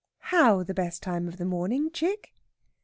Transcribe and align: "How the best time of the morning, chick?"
"How 0.33 0.63
the 0.63 0.73
best 0.73 1.03
time 1.03 1.27
of 1.27 1.37
the 1.37 1.45
morning, 1.45 1.91
chick?" 1.91 2.33